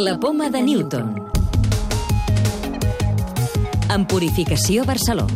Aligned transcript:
La 0.00 0.18
poma 0.18 0.48
de 0.48 0.62
Newton. 0.62 1.10
En 3.94 4.06
Purificació 4.06 4.86
Barceló. 4.88 5.26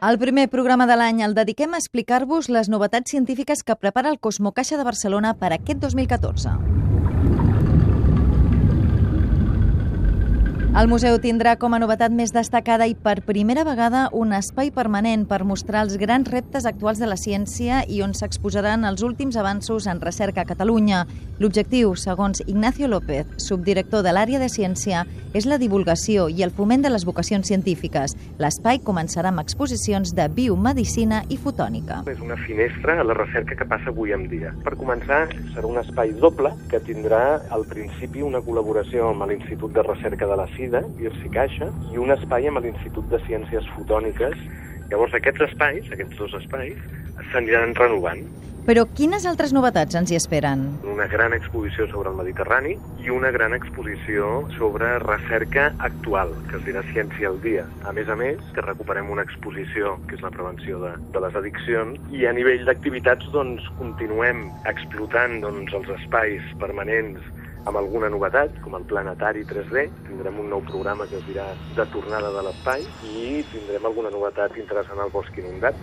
El 0.00 0.18
primer 0.22 0.46
programa 0.52 0.86
de 0.86 0.94
l'any 1.00 1.24
el 1.26 1.34
dediquem 1.34 1.74
a 1.74 1.80
explicar-vos 1.82 2.52
les 2.54 2.70
novetats 2.70 3.10
científiques 3.10 3.64
que 3.66 3.74
prepara 3.74 4.14
el 4.14 4.20
Cosmocaixa 4.22 4.78
de 4.78 4.86
Barcelona 4.86 5.34
per 5.42 5.50
aquest 5.56 5.82
2014. 5.82 6.54
El 10.80 10.88
museu 10.88 11.18
tindrà 11.20 11.58
com 11.60 11.74
a 11.76 11.78
novetat 11.82 12.14
més 12.16 12.30
destacada 12.32 12.86
i 12.88 12.94
per 12.96 13.18
primera 13.26 13.66
vegada 13.68 14.06
un 14.16 14.30
espai 14.32 14.70
permanent 14.72 15.26
per 15.28 15.42
mostrar 15.44 15.82
els 15.84 15.98
grans 16.00 16.30
reptes 16.32 16.64
actuals 16.64 16.96
de 17.02 17.08
la 17.10 17.18
ciència 17.20 17.82
i 17.84 17.98
on 18.00 18.14
s'exposaran 18.16 18.86
els 18.88 19.02
últims 19.04 19.36
avanços 19.36 19.84
en 19.92 20.00
recerca 20.00 20.40
a 20.40 20.48
Catalunya. 20.48 21.02
L'objectiu, 21.36 21.92
segons 22.00 22.40
Ignacio 22.46 22.88
López, 22.88 23.28
subdirector 23.36 24.06
de 24.06 24.14
l'àrea 24.16 24.40
de 24.40 24.48
ciència, 24.48 25.02
és 25.36 25.44
la 25.44 25.58
divulgació 25.60 26.30
i 26.32 26.40
el 26.46 26.54
foment 26.56 26.80
de 26.80 26.94
les 26.94 27.04
vocacions 27.04 27.52
científiques. 27.52 28.16
L'espai 28.40 28.80
començarà 28.80 29.28
amb 29.34 29.44
exposicions 29.44 30.14
de 30.16 30.30
biomedicina 30.32 31.20
i 31.28 31.36
fotònica. 31.36 32.00
És 32.08 32.24
una 32.24 32.40
finestra 32.40 32.96
a 33.02 33.04
la 33.04 33.18
recerca 33.20 33.52
que 33.54 33.68
passa 33.68 33.92
avui 33.92 34.16
en 34.16 34.24
dia. 34.32 34.54
Per 34.64 34.78
començar, 34.80 35.26
serà 35.52 35.68
un 35.68 35.76
espai 35.84 36.16
doble 36.24 36.54
que 36.72 36.80
tindrà 36.88 37.22
al 37.52 37.68
principi 37.68 38.24
una 38.24 38.40
col·laboració 38.40 39.12
amb 39.12 39.28
l'Institut 39.28 39.76
de 39.76 39.84
Recerca 39.84 40.24
de 40.24 40.40
la 40.40 40.48
SIDA, 40.70 40.86
IRSI 41.02 41.30
Caixa, 41.34 41.66
i 41.90 41.98
un 41.98 42.14
espai 42.14 42.46
amb 42.46 42.62
l'Institut 42.62 43.08
de 43.10 43.18
Ciències 43.26 43.66
Fotòniques. 43.74 44.36
Llavors, 44.90 45.14
aquests 45.18 45.48
espais, 45.48 45.88
aquests 45.90 46.18
dos 46.18 46.36
espais, 46.38 46.78
s'aniran 47.32 47.74
renovant. 47.74 48.22
Però 48.68 48.84
quines 48.94 49.24
altres 49.26 49.54
novetats 49.56 49.96
ens 49.98 50.12
hi 50.12 50.18
esperen? 50.18 50.62
Una 50.86 51.08
gran 51.10 51.32
exposició 51.34 51.88
sobre 51.90 52.12
el 52.12 52.18
Mediterrani 52.20 52.76
i 53.02 53.10
una 53.10 53.32
gran 53.34 53.56
exposició 53.56 54.28
sobre 54.58 54.92
recerca 55.02 55.70
actual, 55.88 56.36
que 56.50 56.60
es 56.60 56.66
dirà 56.68 56.84
Ciència 56.92 57.32
al 57.32 57.40
dia. 57.42 57.64
A 57.88 57.94
més 57.96 58.12
a 58.12 58.18
més, 58.20 58.38
que 58.54 58.62
recuperem 58.62 59.10
una 59.10 59.26
exposició, 59.26 59.96
que 60.06 60.18
és 60.20 60.22
la 60.22 60.30
prevenció 60.36 60.78
de, 60.84 60.94
de 61.16 61.24
les 61.24 61.40
addiccions, 61.40 61.98
i 62.14 62.28
a 62.30 62.36
nivell 62.36 62.62
d'activitats 62.68 63.32
doncs, 63.34 63.66
continuem 63.80 64.46
explotant 64.70 65.40
doncs, 65.42 65.74
els 65.80 65.90
espais 65.98 66.54
permanents 66.62 67.26
amb 67.64 67.76
alguna 67.76 68.10
novetat, 68.12 68.60
com 68.64 68.76
el 68.78 68.86
planetari 68.88 69.44
3D. 69.48 69.88
Tindrem 70.08 70.40
un 70.40 70.50
nou 70.54 70.64
programa 70.66 71.08
que 71.10 71.20
es 71.20 71.26
dirà 71.28 71.50
de 71.76 71.88
tornada 71.94 72.32
de 72.36 72.46
l'espai 72.48 72.86
i 73.14 73.42
tindrem 73.52 73.86
alguna 73.86 74.12
novetat 74.14 74.56
interessant 74.60 75.00
al 75.00 75.12
bosc 75.14 75.42
inundat. 75.42 75.76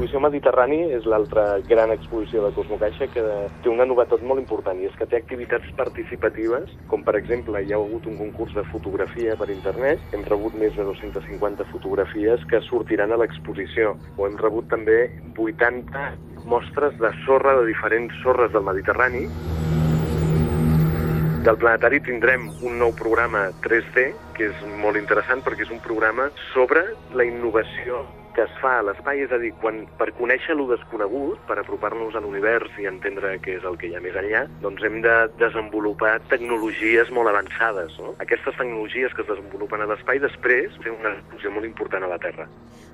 L'exposició 0.00 0.20
Mediterrani 0.24 0.78
és 0.96 1.04
l'altra 1.04 1.42
gran 1.68 1.90
exposició 1.92 2.40
de 2.42 2.54
Cosmocaixa 2.56 3.06
que 3.12 3.22
té 3.62 3.68
una 3.68 3.84
novetat 3.84 4.22
molt 4.24 4.40
important 4.40 4.80
i 4.80 4.88
és 4.88 4.94
que 4.96 5.06
té 5.06 5.18
activitats 5.20 5.68
participatives, 5.76 6.72
com 6.88 7.04
per 7.04 7.14
exemple 7.18 7.60
hi 7.60 7.74
ha 7.74 7.76
hagut 7.76 8.08
un 8.08 8.16
concurs 8.16 8.56
de 8.56 8.64
fotografia 8.72 9.36
per 9.36 9.50
internet, 9.52 10.00
hem 10.16 10.24
rebut 10.24 10.56
més 10.56 10.72
de 10.74 10.88
250 10.88 11.68
fotografies 11.70 12.48
que 12.48 12.62
sortiran 12.66 13.12
a 13.12 13.20
l'exposició, 13.20 13.92
o 14.16 14.26
hem 14.26 14.40
rebut 14.40 14.72
també 14.72 14.98
80 15.36 16.08
mostres 16.44 16.96
de 16.98 17.10
sorra 17.24 17.56
de 17.58 17.66
diferents 17.66 18.14
sorres 18.22 18.52
del 18.52 18.64
Mediterrani. 18.66 19.26
Del 21.44 21.56
planetari 21.56 22.00
tindrem 22.04 22.48
un 22.62 22.78
nou 22.80 22.92
programa 22.96 23.48
3D, 23.64 24.10
que 24.40 24.48
és 24.48 24.64
molt 24.80 24.96
interessant 24.96 25.44
perquè 25.44 25.66
és 25.66 25.74
un 25.74 25.82
programa 25.84 26.30
sobre 26.54 26.86
la 27.12 27.28
innovació 27.28 28.06
que 28.30 28.44
es 28.46 28.52
fa 28.62 28.76
a 28.78 28.82
l'espai, 28.86 29.24
és 29.24 29.32
a 29.34 29.38
dir, 29.42 29.50
quan, 29.60 29.82
per 29.98 30.06
conèixer 30.16 30.54
lo 30.56 30.68
desconegut, 30.70 31.40
per 31.48 31.58
apropar-nos 31.60 32.14
a 32.14 32.22
l'univers 32.22 32.76
i 32.80 32.86
entendre 32.88 33.34
què 33.44 33.56
és 33.58 33.66
el 33.66 33.76
que 33.80 33.90
hi 33.90 33.96
ha 33.98 34.02
més 34.04 34.16
enllà, 34.16 34.44
doncs 34.62 34.84
hem 34.86 35.00
de 35.04 35.16
desenvolupar 35.40 36.14
tecnologies 36.30 37.10
molt 37.16 37.32
avançades. 37.32 37.96
No? 37.98 38.14
Aquestes 38.22 38.56
tecnologies 38.56 39.12
que 39.16 39.26
es 39.26 39.30
desenvolupen 39.32 39.82
a 39.82 39.90
l'espai 39.90 40.22
després 40.22 40.78
tenen 40.78 41.00
una 41.02 41.14
funció 41.32 41.52
molt 41.56 41.68
important 41.68 42.06
a 42.06 42.12
la 42.14 42.20
Terra. 42.22 42.46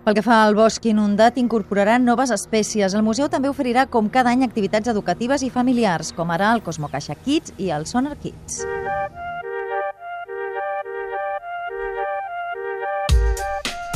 Pel 0.07 0.17
que 0.17 0.25
fa 0.25 0.41
al 0.47 0.57
bosc 0.57 0.85
inundat, 0.89 1.39
incorporarà 1.43 2.01
noves 2.01 2.33
espècies. 2.35 2.97
El 2.97 3.05
museu 3.07 3.29
també 3.29 3.53
oferirà, 3.53 3.89
com 3.91 4.09
cada 4.09 4.33
any, 4.33 4.47
activitats 4.47 4.89
educatives 4.89 5.45
i 5.45 5.53
familiars, 5.53 6.15
com 6.17 6.33
ara 6.33 6.55
el 6.57 6.65
Cosmocaixa 6.65 7.19
Kids 7.27 7.55
i 7.59 7.75
el 7.75 7.91
Sonar 7.91 8.17
Kids. 8.23 8.63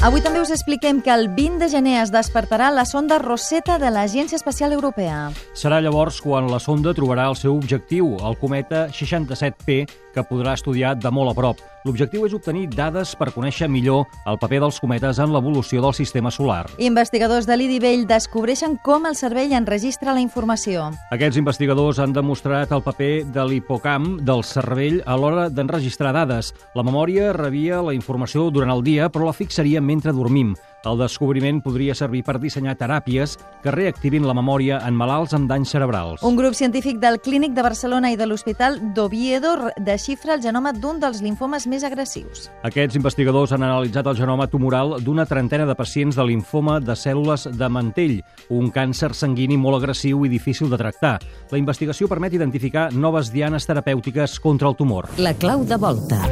Avui 0.00 0.22
també 0.24 0.40
us 0.40 0.48
expliquem 0.48 1.02
que 1.04 1.12
el 1.12 1.26
20 1.36 1.60
de 1.60 1.66
gener 1.68 1.98
es 2.00 2.08
despertarà 2.08 2.70
la 2.72 2.86
sonda 2.88 3.18
Rosetta 3.20 3.76
de 3.76 3.90
l'Agència 3.92 4.38
Espacial 4.40 4.72
Europea. 4.72 5.26
Serà 5.52 5.82
llavors 5.84 6.22
quan 6.24 6.48
la 6.48 6.56
sonda 6.56 6.94
trobarà 6.96 7.26
el 7.28 7.36
seu 7.36 7.52
objectiu, 7.52 8.14
el 8.24 8.38
cometa 8.40 8.86
67P, 8.88 9.82
que 10.14 10.24
podrà 10.24 10.56
estudiar 10.56 10.94
de 10.96 11.12
molt 11.12 11.34
a 11.34 11.36
prop. 11.36 11.60
L'objectiu 11.84 12.26
és 12.26 12.34
obtenir 12.36 12.66
dades 12.74 13.14
per 13.16 13.30
conèixer 13.32 13.64
millor 13.72 14.02
el 14.28 14.36
paper 14.40 14.58
dels 14.60 14.80
cometes 14.82 15.20
en 15.22 15.30
l'evolució 15.32 15.80
del 15.80 15.94
sistema 15.96 16.28
solar. 16.32 16.66
Investigadors 16.76 17.46
de 17.48 17.56
l'IDIVELL 17.56 18.04
descobreixen 18.08 18.76
com 18.84 19.06
el 19.08 19.16
cervell 19.16 19.54
enregistra 19.56 20.12
la 20.12 20.20
informació. 20.20 20.90
Aquests 21.14 21.40
investigadors 21.40 22.00
han 22.02 22.12
demostrat 22.12 22.72
el 22.76 22.84
paper 22.84 23.24
de 23.32 23.46
l'hipocamp 23.48 24.18
del 24.28 24.44
cervell 24.44 25.00
a 25.06 25.16
l'hora 25.16 25.48
d'enregistrar 25.48 26.12
dades. 26.16 26.52
La 26.76 26.84
memòria 26.84 27.32
rebia 27.36 27.80
la 27.80 27.96
informació 27.96 28.50
durant 28.52 28.74
el 28.74 28.84
dia, 28.84 29.08
però 29.08 29.30
la 29.30 29.36
fixaria 29.36 29.80
mentre 29.90 30.14
dormim. 30.14 30.54
El 30.80 30.96
descobriment 30.96 31.58
podria 31.60 31.94
servir 31.94 32.22
per 32.24 32.38
dissenyar 32.40 32.72
teràpies 32.80 33.34
que 33.60 33.72
reactivin 33.74 34.24
la 34.24 34.32
memòria 34.36 34.78
en 34.86 34.96
malalts 34.96 35.34
amb 35.36 35.50
danys 35.50 35.74
cerebrals. 35.74 36.22
Un 36.24 36.38
grup 36.38 36.56
científic 36.56 36.96
del 37.02 37.18
Clínic 37.20 37.52
de 37.52 37.64
Barcelona 37.66 38.12
i 38.12 38.16
de 38.16 38.24
l'Hospital 38.24 38.78
d'Oviedo 38.96 39.52
desxifra 39.76 40.38
el 40.38 40.44
genoma 40.44 40.72
d'un 40.72 41.00
dels 41.02 41.20
linfomes 41.20 41.66
més 41.68 41.84
agressius. 41.84 42.48
Aquests 42.64 42.96
investigadors 42.96 43.52
han 43.52 43.66
analitzat 43.66 44.08
el 44.08 44.16
genoma 44.16 44.48
tumoral 44.48 44.96
d'una 45.04 45.28
trentena 45.28 45.68
de 45.68 45.76
pacients 45.76 46.16
de 46.16 46.24
linfoma 46.30 46.78
de 46.80 46.96
cèl·lules 46.96 47.50
de 47.52 47.68
mantell, 47.68 48.16
un 48.48 48.72
càncer 48.72 49.12
sanguini 49.12 49.60
molt 49.60 49.82
agressiu 49.82 50.24
i 50.24 50.32
difícil 50.32 50.72
de 50.72 50.80
tractar. 50.80 51.18
La 51.52 51.60
investigació 51.60 52.08
permet 52.08 52.40
identificar 52.40 52.88
noves 52.94 53.34
dianes 53.34 53.68
terapèutiques 53.68 54.40
contra 54.40 54.72
el 54.72 54.80
tumor. 54.80 55.12
La 55.18 55.36
clau 55.36 55.66
de 55.68 55.76
volta. 55.76 56.24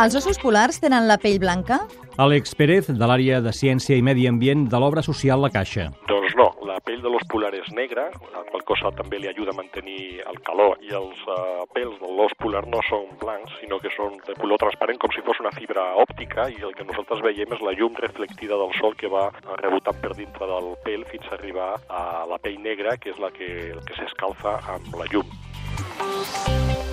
Els 0.00 0.14
ossos 0.16 0.38
polars 0.40 0.78
tenen 0.80 1.04
la 1.04 1.18
pell 1.20 1.34
blanca? 1.42 1.76
Àlex 2.24 2.54
Pérez, 2.56 2.86
de 2.88 3.06
l'àrea 3.10 3.42
de 3.44 3.50
Ciència 3.52 3.98
i 3.98 4.04
Medi 4.06 4.22
Ambient 4.30 4.62
de 4.72 4.78
l'obra 4.80 5.02
social 5.04 5.42
La 5.44 5.50
Caixa. 5.52 5.90
Doncs 6.08 6.32
no, 6.38 6.46
la 6.64 6.78
pell 6.86 7.02
de 7.04 7.10
l'os 7.12 7.26
polar 7.28 7.50
és 7.58 7.68
negra, 7.76 8.06
la 8.32 8.40
qual 8.48 8.64
cosa 8.70 8.94
també 8.96 9.20
li 9.20 9.28
ajuda 9.28 9.52
a 9.52 9.58
mantenir 9.58 10.22
el 10.24 10.38
calor, 10.46 10.78
i 10.80 10.94
els 10.96 11.20
uh, 11.28 11.66
pèls 11.76 12.00
de 12.00 12.12
l'os 12.16 12.32
polar 12.40 12.62
no 12.72 12.80
són 12.88 13.10
blancs, 13.20 13.52
sinó 13.60 13.76
que 13.82 13.92
són 13.92 14.16
de 14.24 14.38
color 14.40 14.62
transparent 14.64 15.02
com 15.02 15.12
si 15.12 15.24
fos 15.26 15.42
una 15.44 15.52
fibra 15.58 15.84
òptica, 16.00 16.48
i 16.48 16.64
el 16.64 16.72
que 16.78 16.86
nosaltres 16.88 17.20
veiem 17.26 17.52
és 17.58 17.64
la 17.66 17.76
llum 17.76 17.98
reflectida 18.00 18.56
del 18.56 18.72
sol 18.80 18.96
que 18.96 19.12
va 19.12 19.26
rebotant 19.60 20.00
per 20.00 20.14
dintre 20.16 20.48
del 20.48 20.72
pèl 20.86 21.04
fins 21.12 21.28
a 21.28 21.36
arribar 21.36 21.74
a 21.92 22.24
la 22.30 22.40
pell 22.40 22.56
negra, 22.64 22.96
que 22.96 23.12
és 23.12 23.20
la 23.20 23.28
que, 23.36 23.50
el 23.76 23.84
que 23.84 24.00
s'escalfa 24.00 24.62
amb 24.78 24.96
la 24.96 25.10
llum. 25.12 26.88